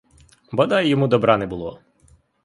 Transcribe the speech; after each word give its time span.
Бодай 0.51 0.87
йому 0.87 1.07
добра 1.07 1.37
не 1.37 1.47
було! 1.47 1.79